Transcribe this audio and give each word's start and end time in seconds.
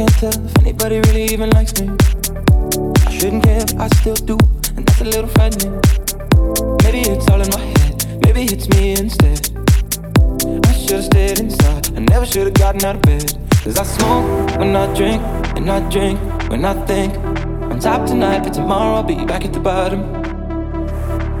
can't 0.00 0.18
tell 0.18 0.46
if 0.46 0.58
anybody 0.60 0.98
really 1.08 1.24
even 1.24 1.50
likes 1.50 1.78
me. 1.78 1.86
I 3.06 3.10
shouldn't 3.10 3.44
care, 3.44 3.66
but 3.66 3.80
I 3.84 3.88
still 4.00 4.14
do, 4.14 4.38
and 4.74 4.86
that's 4.86 5.00
a 5.02 5.04
little 5.04 5.28
frightening. 5.28 5.74
Maybe 6.82 7.00
it's 7.12 7.28
all 7.28 7.42
in 7.42 7.50
my 7.50 7.60
head, 7.60 7.94
maybe 8.24 8.44
it's 8.44 8.66
me 8.70 8.92
instead. 8.92 9.40
I 10.68 10.72
should've 10.72 11.04
stayed 11.04 11.40
inside, 11.40 11.94
I 11.98 12.00
never 12.00 12.24
should've 12.24 12.54
gotten 12.54 12.82
out 12.82 12.96
of 12.96 13.02
bed. 13.02 13.36
Cause 13.62 13.76
I 13.76 13.82
smoke 13.82 14.58
when 14.58 14.74
I 14.74 14.86
drink, 14.94 15.20
and 15.56 15.70
I 15.70 15.86
drink 15.90 16.18
when 16.48 16.64
I 16.64 16.74
think. 16.86 17.14
On 17.70 17.78
top 17.78 18.06
tonight, 18.06 18.42
but 18.42 18.54
tomorrow 18.54 18.94
I'll 18.94 19.02
be 19.02 19.16
back 19.26 19.44
at 19.44 19.52
the 19.52 19.60
bottom. 19.60 20.00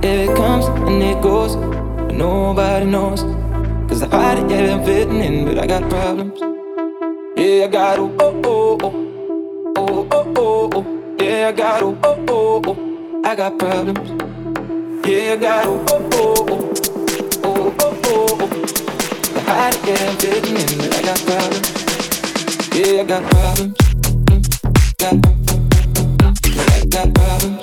It 0.04 0.36
comes 0.36 0.66
and 0.66 1.02
it 1.02 1.22
goes, 1.22 1.56
but 1.56 2.14
nobody 2.14 2.84
knows. 2.84 3.22
Cause 3.88 4.02
I 4.02 4.08
fight 4.08 4.38
it, 4.38 4.50
yeah, 4.50 4.74
I'm 4.74 4.84
fitting 4.84 5.22
in, 5.22 5.46
but 5.46 5.58
I 5.58 5.66
got 5.66 5.88
problems. 5.88 6.49
Yeah, 7.40 7.64
I 7.64 7.68
got 7.68 7.98
oh, 7.98 8.14
oh, 8.20 8.42
oh, 8.44 8.78
oh, 8.84 9.72
oh, 9.78 10.08
oh, 10.12 10.34
oh, 10.36 10.70
oh. 10.74 11.16
Yeah, 11.18 11.48
I 11.48 11.52
got 11.52 11.82
oh, 11.82 11.96
oh, 12.04 12.26
oh, 12.28 12.62
oh. 12.66 13.22
I 13.24 13.34
got 13.34 13.58
problems. 13.58 14.10
Yeah, 15.08 15.32
I 15.32 15.36
got 15.36 15.64
oh, 15.66 15.86
oh, 15.88 16.10
oh, 16.12 16.44
oh, 16.50 16.70
oh, 17.44 17.74
oh, 17.80 18.00
oh, 18.04 18.38
oh. 18.42 18.46
I 19.36 19.40
fight 19.40 19.74
it, 19.74 19.88
yeah, 19.88 20.10
I'm 20.10 20.16
fitting 20.18 20.56
in, 20.56 20.66
but 20.80 20.94
I 20.94 21.00
got 21.00 21.20
problems. 21.24 21.68
Yeah, 22.76 23.00
I 23.00 23.04
got 23.04 23.22
problems. 23.30 23.74
Problems. 24.98 25.38
Got, 26.18 26.90
got 26.90 27.08
problems. 27.14 27.58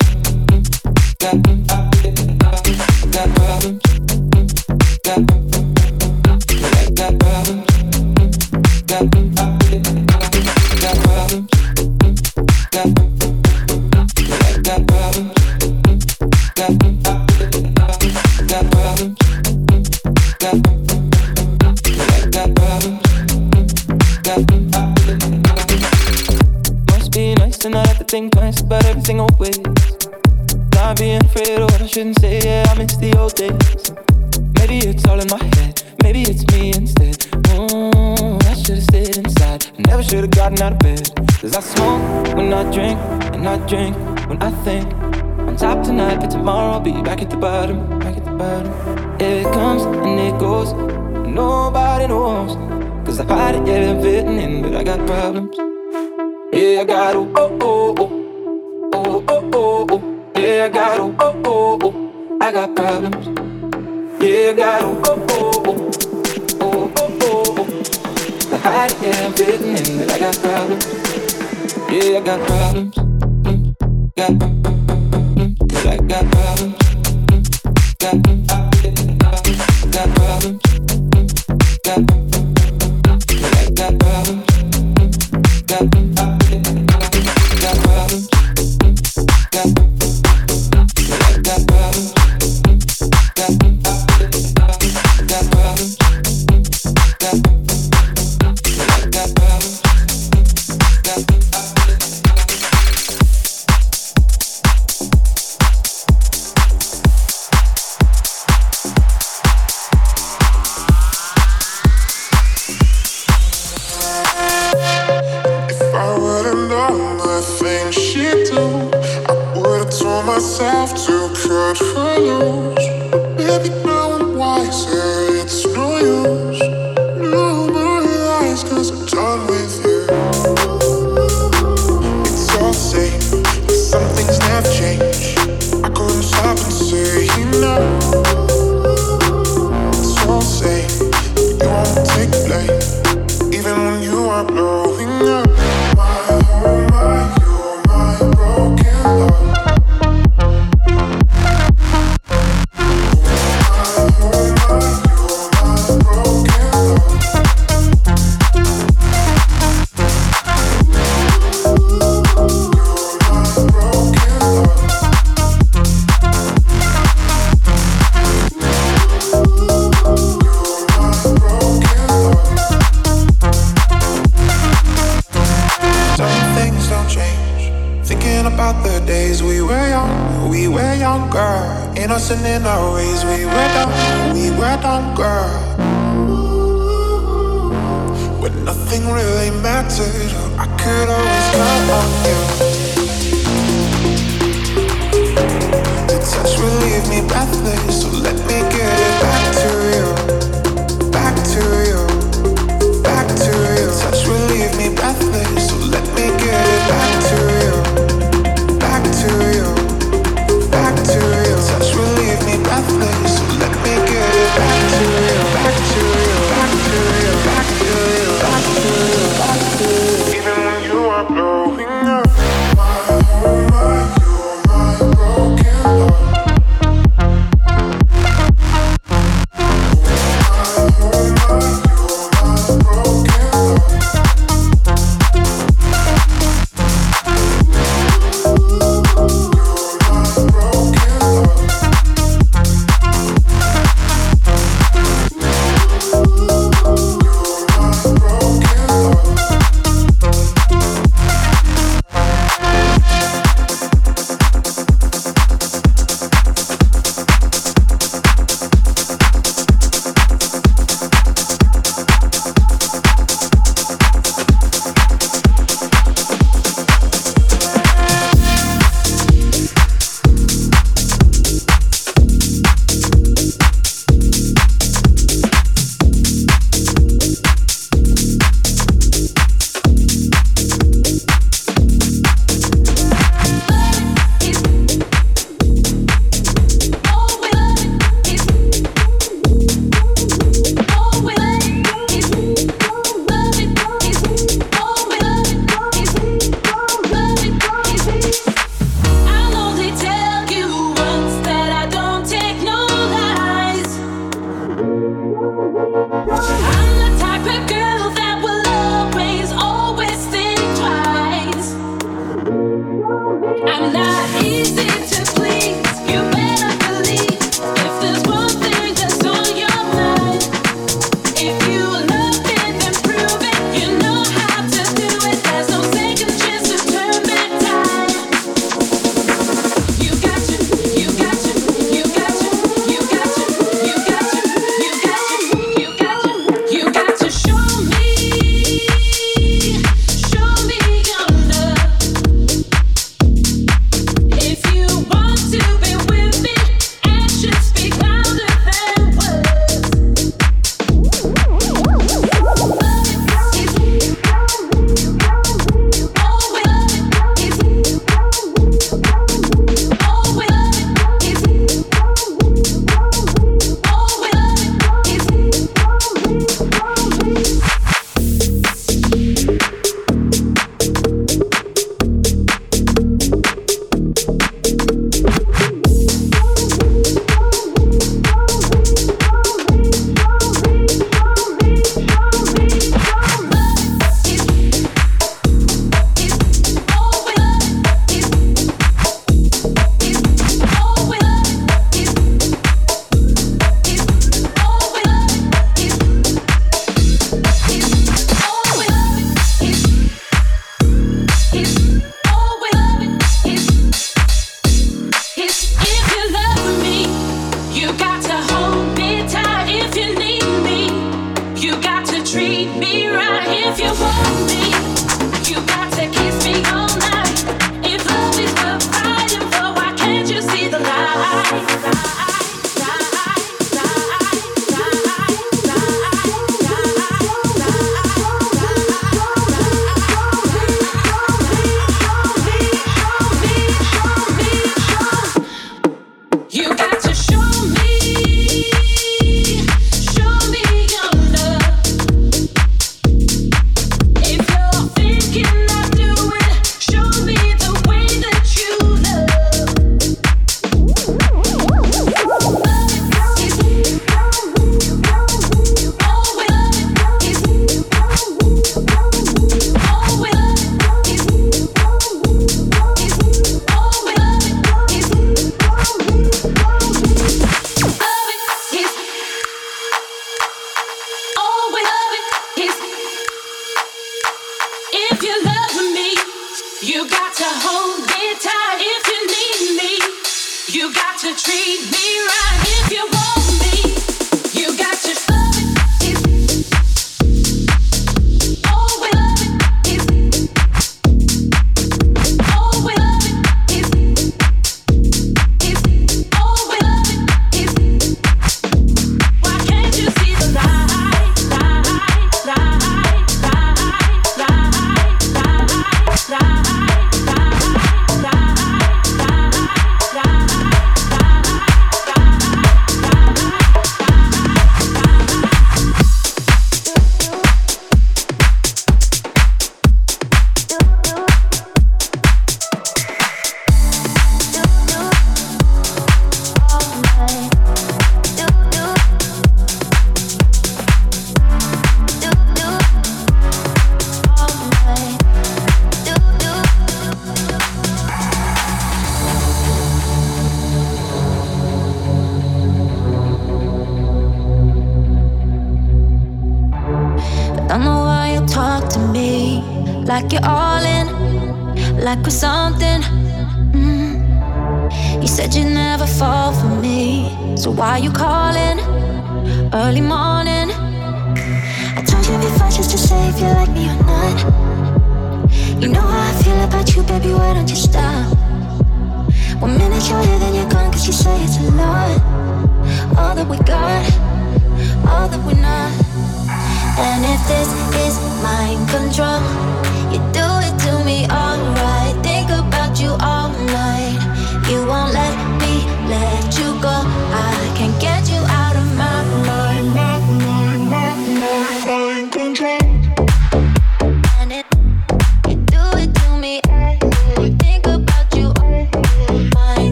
Got, 1.19 1.35
got 3.13 3.29
problems. 3.35 3.81
Got, 5.03 5.21
got 6.95 7.13
problems. 7.19 7.65
Got, 8.87 9.35
got 9.35 9.56
shouldn't 31.97 32.19
say, 32.19 32.39
yeah, 32.43 32.63
I 32.69 32.77
miss 32.77 32.95
the 32.97 33.17
old 33.17 33.33
days. 33.33 34.06
Maybe 34.67 34.89
it's 34.89 35.07
all 35.07 35.17
in 35.17 35.29
my 35.29 35.41
head, 35.55 35.81
maybe 36.03 36.23
it's 36.23 36.45
me 36.51 36.73
instead. 36.73 37.15
Mm, 37.55 38.43
I 38.43 38.53
should've 38.53 38.83
stayed 38.83 39.17
inside, 39.17 39.65
I 39.65 39.81
never 39.87 40.03
should've 40.03 40.31
gotten 40.31 40.61
out 40.61 40.73
of 40.73 40.79
bed. 40.79 41.09
Cause 41.39 41.55
I 41.55 41.61
smoke 41.61 42.35
when 42.35 42.51
I 42.51 42.69
drink, 42.69 42.99
and 43.33 43.47
I 43.47 43.65
drink 43.65 43.95
when 44.27 44.43
I 44.43 44.51
think. 44.65 44.93
On 45.47 45.55
top 45.55 45.85
tonight, 45.85 46.19
but 46.19 46.31
tomorrow 46.31 46.73
I'll 46.73 46.79
be 46.81 46.91
back 47.01 47.21
at 47.21 47.29
the 47.29 47.37
bottom, 47.37 47.97
back 47.99 48.17
at 48.17 48.25
the 48.25 48.31
bottom. 48.31 49.21
It 49.21 49.45
comes 49.53 49.83
and 49.83 50.19
it 50.19 50.37
goes, 50.37 50.73
nobody 50.73 52.07
knows. 52.07 52.57
Cause 53.05 53.21
I 53.21 53.25
fight 53.25 53.55
it, 53.55 53.65
yeah, 53.65 53.91
I'm 53.91 54.01
fitting 54.01 54.37
in, 54.37 54.61
but 54.63 54.75
I 54.75 54.83
got 54.83 54.99
problems. 55.07 55.55
Yeah, 56.51 56.81
I 56.81 56.83
got 56.83 57.15
oh, 57.15 57.31
oh, 57.37 57.95
oh, 57.97 58.89
oh, 58.93 59.25
oh, 59.29 59.49
oh, 59.53 59.87
oh. 59.91 60.31
Yeah, 60.35 60.65
I 60.65 60.69
got 60.69 60.99
oh, 60.99 61.15
oh, 61.21 61.79
oh. 61.83 62.37
I 62.41 62.51
got 62.51 62.75
problems. 62.75 63.46
Yeah, 64.27 64.49
I 64.49 64.53
got 64.53 64.81
problems. 65.25 65.97
Yeah, 71.89 72.17
I 72.17 72.19
got 72.19 72.45
problems. 72.45 72.95
Mm, 72.97 73.73
got 74.17 74.39
problems. 74.39 75.85
I 75.85 75.97
got 76.07 76.25
problems. 76.31 76.75
Got 77.99 78.23
problems. 78.25 78.47
Got 79.93 80.09
problems. 87.85 88.27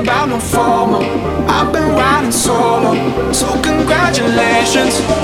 About 0.00 0.30
no 0.30 0.40
formal. 0.40 1.02
I've 1.46 1.74
been 1.74 1.90
riding 1.90 2.32
solo, 2.32 2.94
so 3.34 3.46
congratulations. 3.60 5.19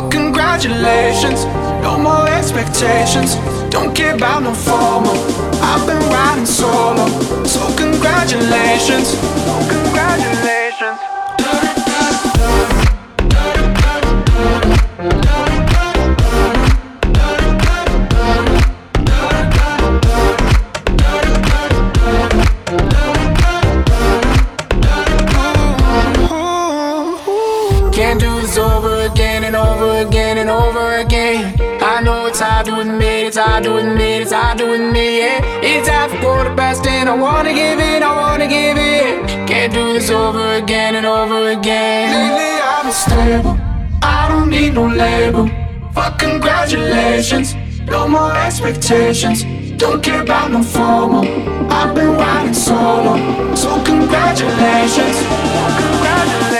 Fuck 0.00 0.12
congratulations, 0.12 1.44
no 1.82 1.98
more 1.98 2.26
expectations. 2.26 3.34
Don't 3.68 3.94
care 3.94 4.14
about 4.14 4.42
no 4.42 4.54
formal. 4.54 5.14
I've 5.60 5.86
been 5.86 6.02
riding 6.08 6.46
solo, 6.46 7.06
so 7.44 7.60
congratulations, 7.76 9.12
oh, 9.46 9.68
congratulations. 9.68 10.49
Do 33.40 33.72
with 33.72 33.86
me, 33.96 34.20
it's 34.20 34.32
do 34.58 34.70
with 34.70 34.92
me, 34.92 35.20
yeah. 35.20 35.40
It's 35.62 35.88
half 35.88 36.10
quarter 36.20 36.54
past 36.54 36.86
and 36.86 37.08
I 37.08 37.14
wanna 37.14 37.54
give 37.54 37.78
it, 37.78 38.02
I 38.02 38.14
wanna 38.14 38.46
give 38.46 38.76
it. 38.76 39.26
Can't 39.48 39.72
do 39.72 39.94
this 39.94 40.10
over 40.10 40.56
again 40.56 40.94
and 40.94 41.06
over 41.06 41.48
again. 41.48 42.10
Lately 42.12 42.60
I'm 42.62 42.86
unstable, 42.86 43.58
I 44.02 44.28
don't 44.28 44.50
need 44.50 44.74
no 44.74 44.86
label. 44.86 45.48
Fuck 45.94 46.18
congratulations, 46.18 47.54
no 47.86 48.06
more 48.06 48.30
expectations. 48.36 49.42
Don't 49.78 50.02
care 50.02 50.20
about 50.20 50.50
no 50.50 50.62
formal. 50.62 51.24
I've 51.72 51.94
been 51.94 52.12
riding 52.12 52.52
solo, 52.52 53.54
so 53.54 53.82
congratulations, 53.84 55.16
congratulations. 55.80 56.59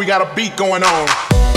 we 0.00 0.06
got 0.06 0.22
a 0.22 0.34
beat 0.34 0.56
going 0.56 0.82
on. 0.82 1.49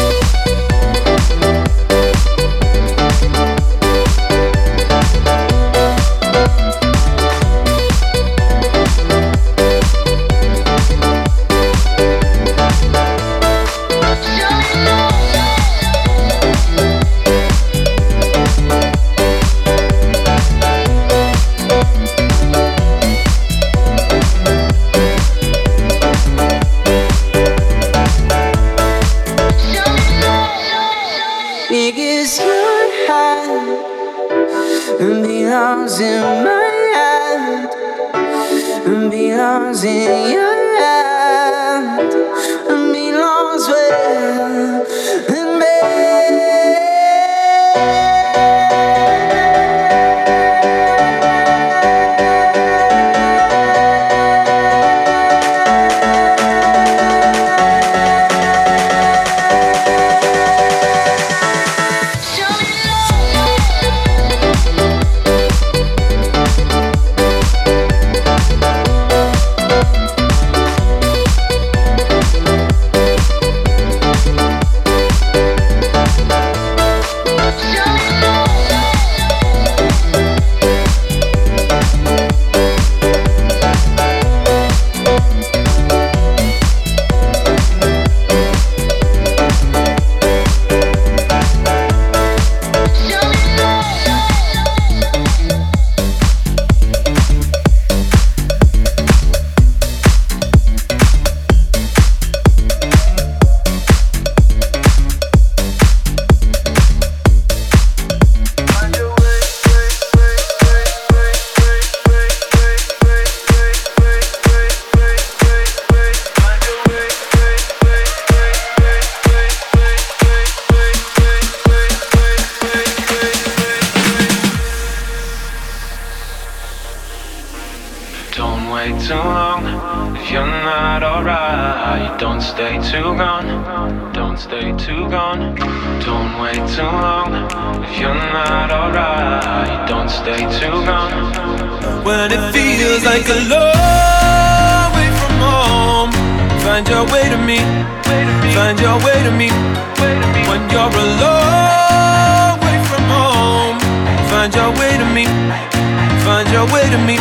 your 156.53 156.65
way 156.71 156.87
to 156.87 156.97
me. 156.99 157.17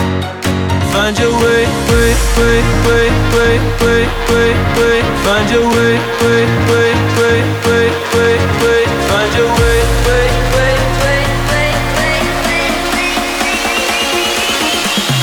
Find 0.93 1.19
your 1.19 1.33
way, 1.33 1.65
way, 1.89 2.13
way, 2.37 2.61
way, 2.85 3.09
way, 3.33 3.57
way, 3.81 4.05
way, 4.29 4.53
way. 4.77 5.01
Find 5.25 5.49
your 5.51 5.67
way, 5.73 5.97
way, 6.21 6.45
way, 6.69 6.93
way, 7.17 7.41
way, 7.65 7.89
way, 8.13 8.37
way. 8.61 8.85
Find 9.09 9.33
your 9.35 9.49
way, 9.49 9.79
way, 10.07 10.29
way, 10.53 10.75
way, 11.01 11.25
way, 11.49 11.65
way, 11.65 11.81
way, 11.93 12.37
way. 14.83 15.17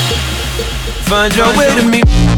Find 1.06 1.32
your 1.36 1.50
way 1.56 1.68
to 1.76 1.82
me. 1.88 2.29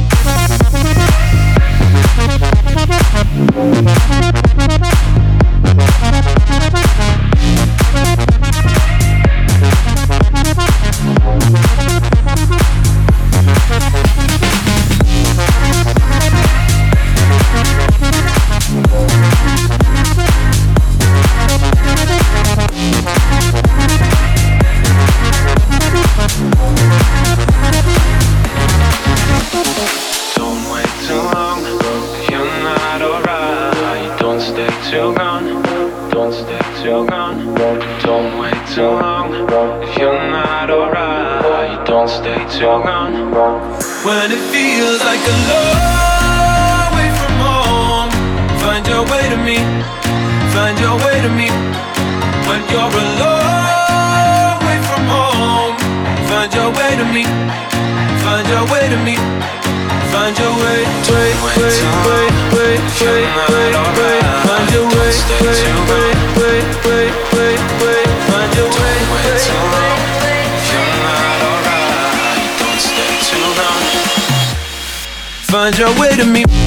your 75.83 76.01
way 76.01 76.15
to 76.15 76.25
me 76.25 76.62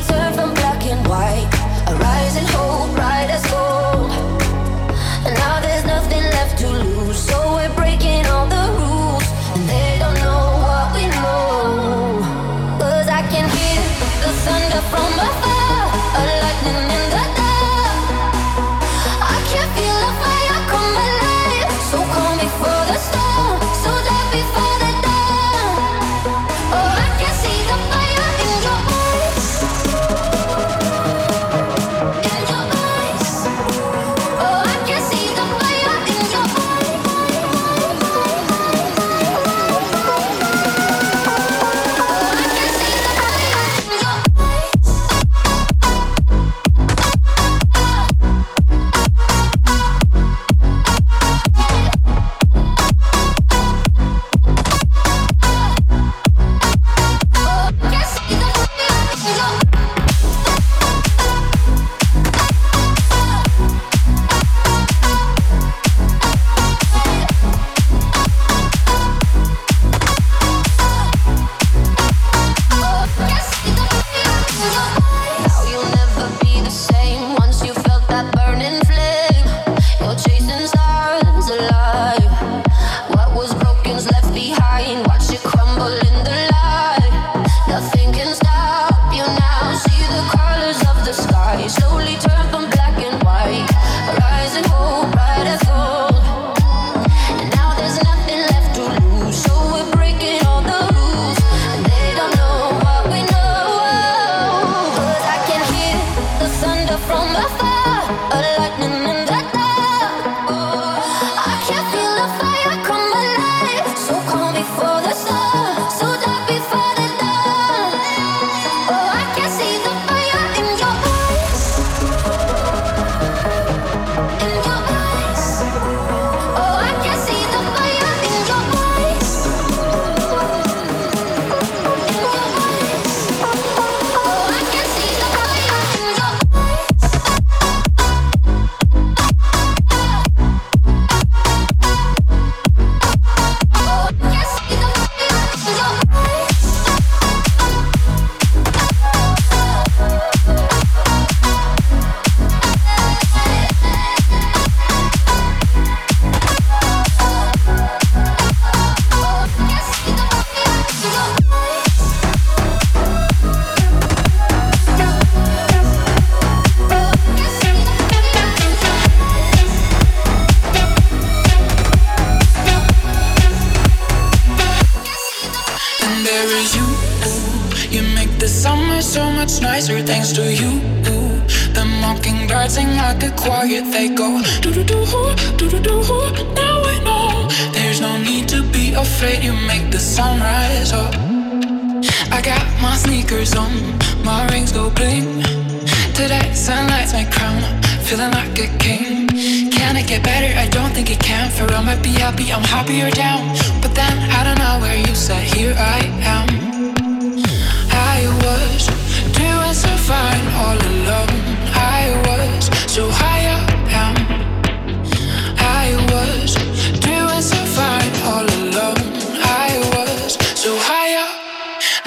turn 0.00 0.32
from 0.34 0.54
black 0.54 0.84
and 0.86 1.06
white, 1.08 1.48
a 1.88 1.94
rising. 1.94 2.46
hope. 2.46 2.57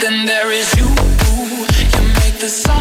Then 0.02 0.26
there 0.26 0.52
is 0.52 0.74
you, 0.78 0.86
you 0.86 2.02
make 2.16 2.40
the 2.40 2.50
song. 2.50 2.81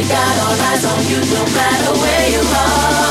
You 0.00 0.08
got 0.08 0.38
all 0.38 0.60
eyes 0.72 0.84
on 0.84 0.98
you 1.10 1.20
no 1.20 1.44
matter 1.52 1.92
where 2.00 2.30
you 2.30 2.40
are. 2.40 3.09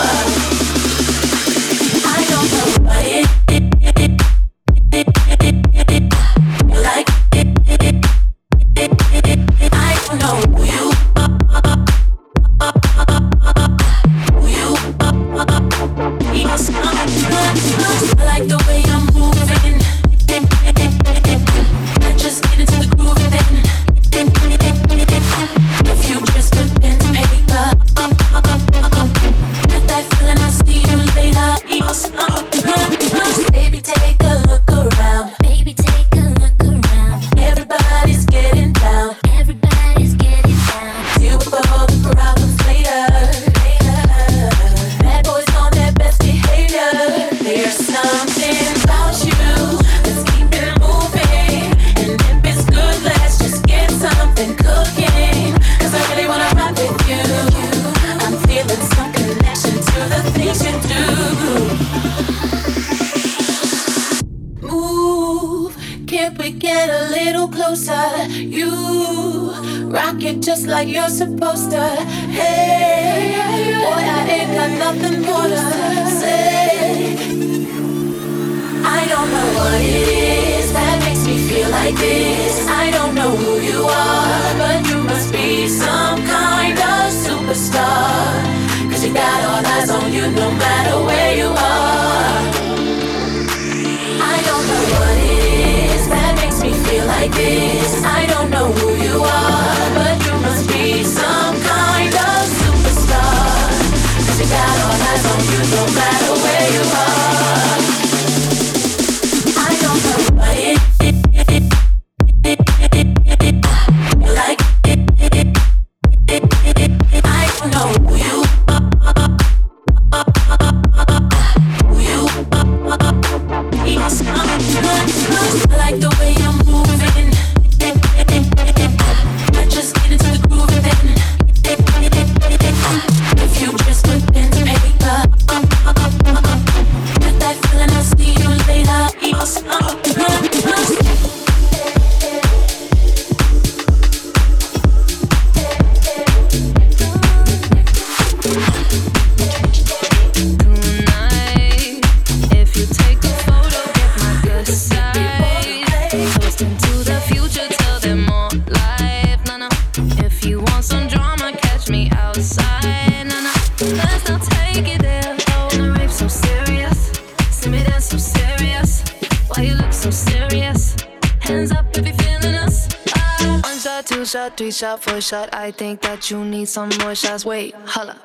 Shot 175.22 175.46
for 175.46 175.52
shot. 175.52 175.54
I 175.54 175.72
think 175.72 176.02
that 176.02 176.30
you 176.32 176.44
need 176.44 176.68
some 176.68 176.90
more 177.02 177.16
shots. 177.16 177.46
Wait, 177.46 177.76
holla. 177.86 178.20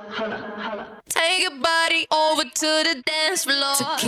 Take 1.09 1.43
your 1.43 1.59
body 1.61 2.07
over 2.11 2.43
to 2.43 2.51
the 2.61 3.03
dance 3.05 3.45
floor. 3.45 4.04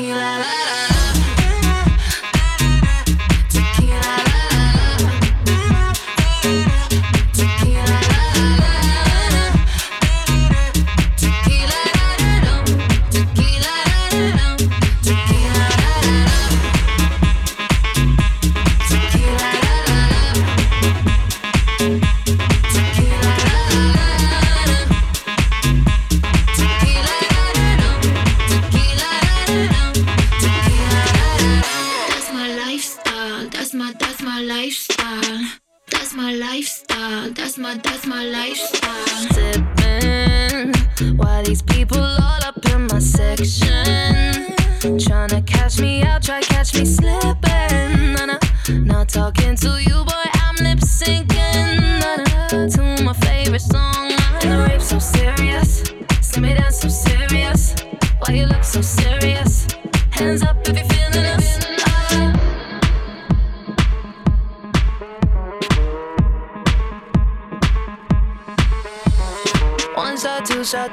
my 33.76 33.92
that's 33.98 34.22
my 34.22 34.40
lifestyle. 34.40 35.50
That's 35.90 36.14
my 36.14 36.32
lifestyle. 36.34 37.30
That's 37.32 37.58
my 37.58 37.74
that's 37.76 38.06
my 38.06 38.24
lifestyle. 38.24 39.06
Sipping, 39.34 40.72
why 41.16 41.42
these 41.42 41.62
people 41.62 41.98
all 41.98 42.42
up 42.44 42.56
in 42.70 42.86
my 42.86 42.98
section? 42.98 44.54
Tryna 44.80 45.46
catch 45.46 45.80
me 45.80 46.02
out, 46.02 46.22
try 46.22 46.40
catch 46.42 46.74
me 46.74 46.84
slipping. 46.84 48.14
Nah, 48.14 48.26
nah. 48.26 48.38
Not 48.68 49.08
talking 49.08 49.56
to 49.56 49.82
you, 49.82 50.04
boy, 50.04 50.26
I'm 50.44 50.56
lip 50.56 50.78
syncing 50.78 51.76
nah, 52.00 52.68
to 52.68 53.02
my 53.04 53.12
favorite 53.12 53.60
song. 53.60 54.12
And 54.42 54.52
the 54.52 54.58
rape 54.68 54.80
so 54.80 54.98
serious, 54.98 55.82
send 56.20 56.46
me 56.46 56.54
down 56.54 56.72
so 56.72 56.88
serious. 56.88 57.74
Why 58.20 58.34
you 58.34 58.46
look 58.46 58.64
so 58.64 58.80
serious? 58.80 59.66
Hands 60.12 60.42
up 60.42 60.56
if 60.66 60.78
you 60.78 60.85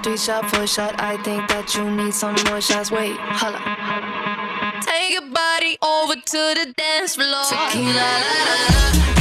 three 0.02 0.18
shot, 0.18 0.50
four 0.50 0.66
shot. 0.66 0.96
I 1.00 1.18
think 1.24 1.48
that 1.50 1.76
you 1.76 1.89
need 1.89 2.14
some 2.14 2.36
more 2.48 2.62
shots. 2.62 2.89
Wait, 2.89 3.16
holla. 3.18 3.60
Take 4.82 5.12
your 5.12 5.30
body 5.30 5.78
over 5.84 6.16
to 6.16 6.41
the 6.58 6.74
dance 6.76 7.16
floor. 7.16 7.44
Tequila, 7.50 7.94
la, 7.94 8.46
la, 8.48 9.08
la. 9.08 9.12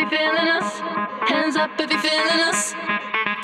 If 0.00 0.10
you're 0.10 0.20
feeling 0.20 0.48
us. 0.58 0.80
Hands 1.28 1.56
up 1.56 1.70
if 1.78 1.90
you're 1.90 2.00
feeling 2.00 2.42
us. 2.50 2.74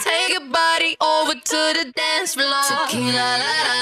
Take 0.02 0.30
your 0.30 0.46
body 0.50 0.96
over 1.00 1.34
to 1.34 1.60
the 1.78 1.92
dance 1.94 2.34
floor. 2.34 2.62
Tequila, 2.68 3.12
la, 3.12 3.52
la, 3.66 3.73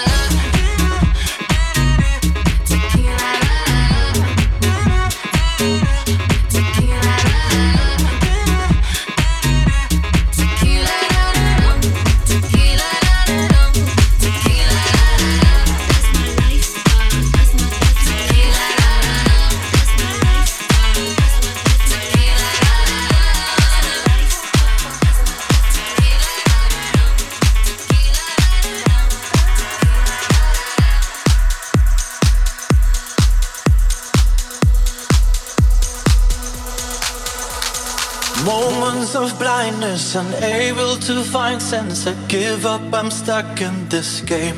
unable 40.14 40.96
to 40.96 41.22
find 41.22 41.60
sense. 41.60 42.06
I 42.06 42.14
give 42.28 42.66
up, 42.66 42.82
I'm 42.92 43.10
stuck 43.10 43.60
in 43.60 43.88
this 43.88 44.20
game. 44.20 44.56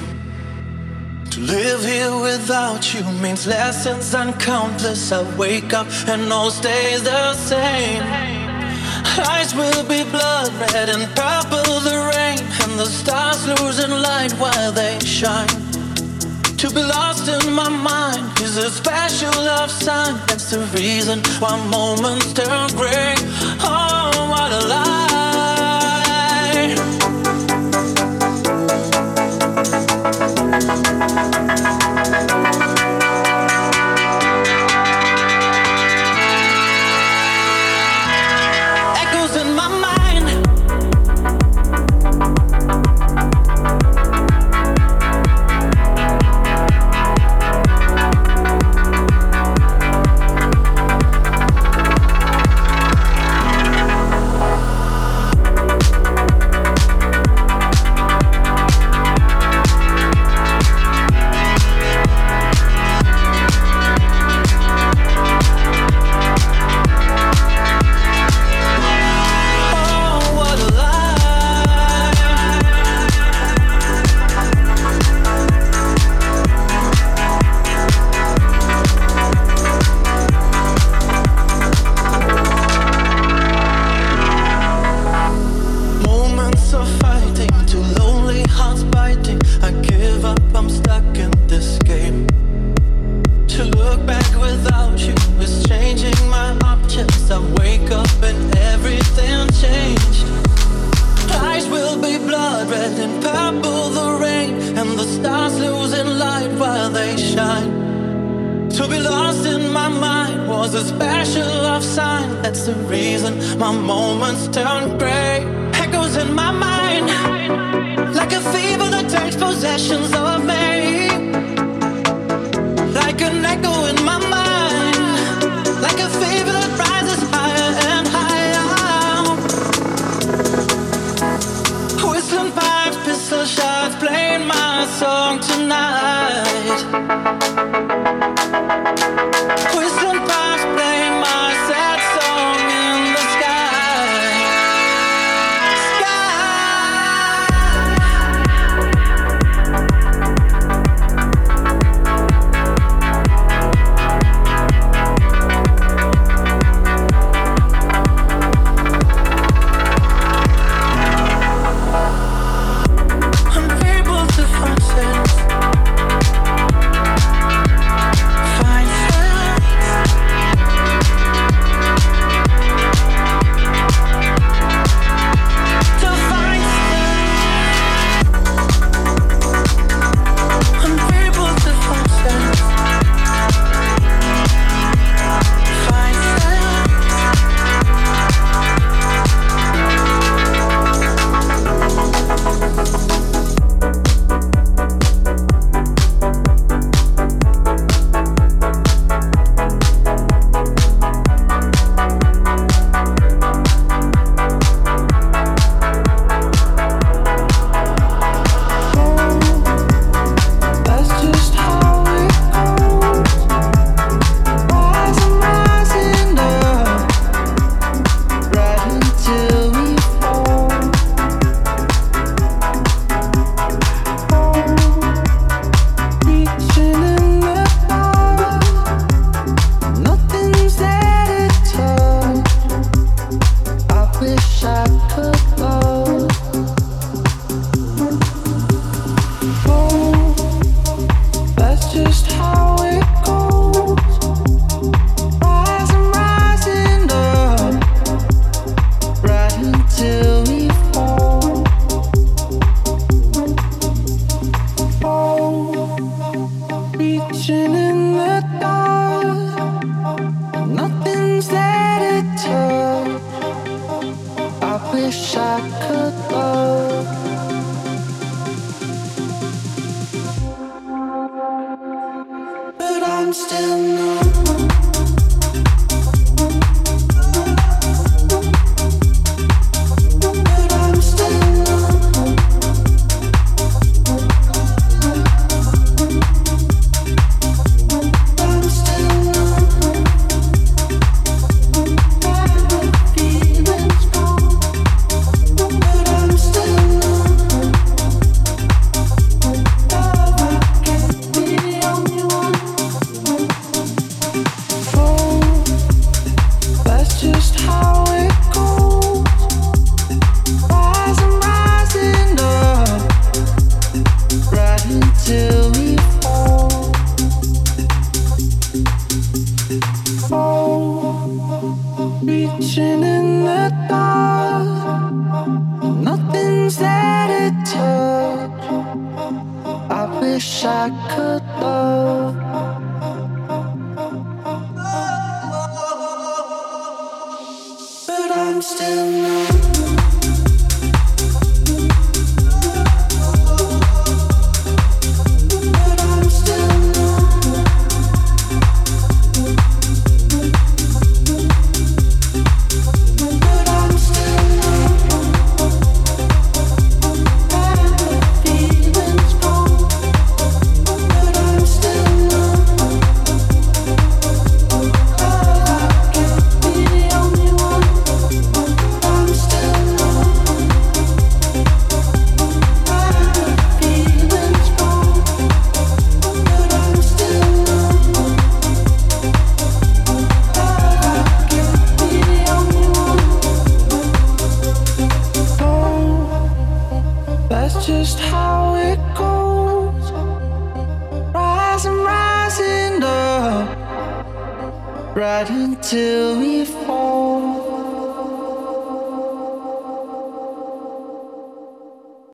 To 1.30 1.40
live 1.40 1.84
here 1.84 2.16
without 2.20 2.94
you 2.94 3.04
means 3.22 3.46
lessons 3.46 4.14
uncountless. 4.14 5.12
I 5.12 5.22
wake 5.36 5.72
up 5.72 5.86
and 6.08 6.32
all 6.32 6.50
stays 6.50 7.02
the 7.02 7.34
same. 7.34 8.02
Eyes 9.28 9.54
will 9.54 9.84
be 9.84 10.02
blood 10.10 10.52
red 10.54 10.88
and 10.88 11.04
purple, 11.14 11.80
the 11.80 11.98
rain, 12.14 12.38
and 12.62 12.78
the 12.78 12.86
stars 12.86 13.46
losing 13.46 13.90
light 13.90 14.32
while 14.32 14.72
they 14.72 14.98
shine. 15.00 15.48
To 16.56 16.70
be 16.70 16.82
lost 16.82 17.28
in 17.28 17.52
my 17.52 17.68
mind 17.68 18.40
is 18.40 18.56
a 18.56 18.70
special 18.70 19.32
love 19.44 19.70
sign. 19.70 20.14
That's 20.26 20.50
the 20.50 20.60
reason 20.74 21.20
why 21.38 21.56
moments 21.68 22.32
turn 22.32 22.70
gray. 22.70 23.14
Oh, 23.60 24.26
what 24.30 24.50
a 24.50 24.66
lie. 24.68 24.93